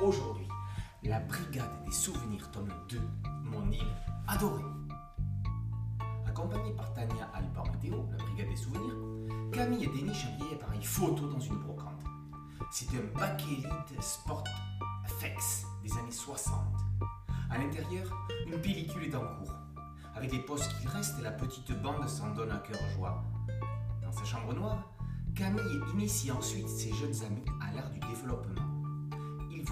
[0.00, 0.46] aujourd'hui
[1.04, 3.00] la Brigade des Souvenirs, tome 2,
[3.44, 3.80] Mon île
[4.28, 4.62] adorée.
[6.26, 8.94] Accompagné par Tania, Alban et Théo, la Brigade des Souvenirs,
[9.52, 12.04] Camille déniche un vieil appareil photo dans une brocante.
[12.70, 14.44] C'est un bakélite Sport
[15.06, 16.54] FX des années 60.
[17.50, 18.06] À l'intérieur,
[18.46, 19.52] une pellicule est en cours.
[20.14, 23.24] Avec les postes qu'il reste, la petite bande s'en donne à cœur joie.
[24.02, 24.92] Dans sa chambre noire,
[25.34, 28.81] Camille initie ensuite ses jeunes amis à l'art du développement.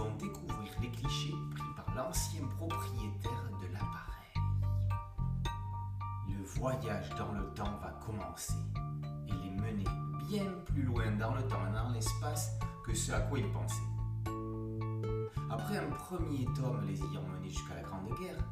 [0.01, 4.33] Vont découvrir les clichés pris par l'ancien propriétaire de l'appareil.
[6.27, 8.55] Le voyage dans le temps va commencer
[9.29, 9.85] et les mener
[10.27, 13.77] bien plus loin dans le temps et dans l'espace que ce à quoi ils pensaient.
[15.51, 18.43] Après un premier tome les ayant menés jusqu'à la Grande Guerre,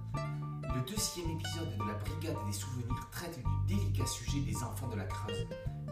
[0.75, 4.97] le deuxième épisode de la Brigade des Souvenirs traite du délicat sujet des enfants de
[4.97, 5.47] la Creuse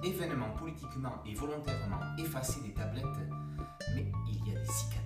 [0.04, 3.06] événements politiquement et volontairement effacés des tablettes,
[3.94, 5.05] mais il y a des cicatrices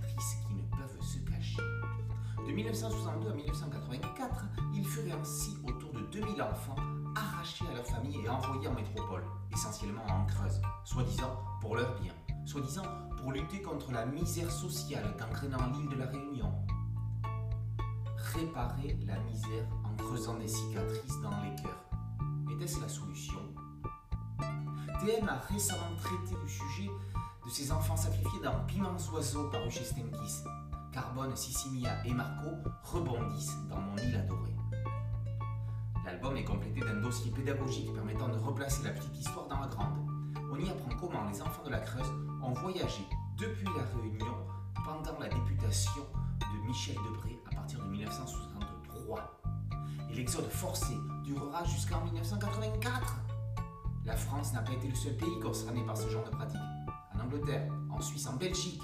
[2.51, 6.75] De 1962 à 1984, il furent ainsi autour de 2000 enfants
[7.15, 12.13] arrachés à leur famille et envoyés en métropole, essentiellement en Creuse, soi-disant pour leur bien,
[12.45, 12.83] soi-disant
[13.17, 16.53] pour lutter contre la misère sociale qu'entraînant l'île de la Réunion.
[18.35, 21.85] Réparer la misère en creusant des cicatrices dans les cœurs.
[22.53, 23.39] Était-ce la solution?
[24.41, 26.91] TM a récemment traité du sujet
[27.45, 30.43] de ses enfants sacrifiés dans Piments oiseaux paru chez Stenkis.
[30.93, 32.51] Carbone, Sissimia et Marco
[32.83, 34.57] rebondissent dans Mon île adorée.
[36.05, 39.99] L'album est complété d'un dossier pédagogique permettant de replacer la petite histoire dans la grande.
[40.51, 42.11] On y apprend comment les enfants de la Creuse
[42.43, 43.07] ont voyagé
[43.39, 44.35] depuis la Réunion
[44.85, 46.03] pendant la députation
[46.41, 49.41] de Michel Debré à partir de 1963.
[50.11, 53.17] Et l'exode forcé durera jusqu'en 1984.
[54.05, 56.61] La France n'a pas été le seul pays concerné par ce genre de pratique.
[57.15, 58.83] En Angleterre, en Suisse, en Belgique,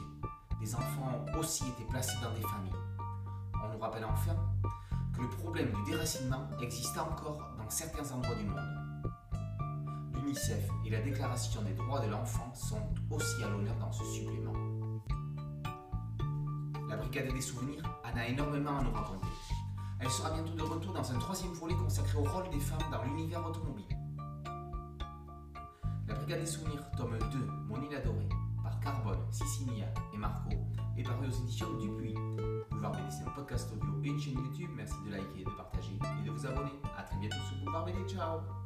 [0.75, 2.73] enfants ont aussi été placés dans des familles.
[3.65, 4.37] On nous rappelle enfin
[5.15, 9.03] que le problème du déracinement existe encore dans certains endroits du monde.
[10.15, 14.53] L'UNICEF et la Déclaration des droits de l'enfant sont aussi à l'honneur dans ce supplément.
[16.89, 19.27] La Brigade des souvenirs en a énormément à nous raconter.
[20.01, 23.03] Elle sera bientôt de retour dans un troisième volet consacré au rôle des femmes dans
[23.05, 23.87] l'univers automobile.
[26.07, 27.39] La Brigade des Souvenirs, tome 2,
[27.69, 28.26] Mon île adorée,
[31.57, 32.15] éditions Dupuis.
[32.71, 34.71] Boulevard BD, c'est un podcast audio et une chaîne YouTube.
[34.77, 36.73] Merci de liker, de partager et de vous abonner.
[36.99, 37.99] A très bientôt sur Boulevard BD.
[38.09, 38.66] Ciao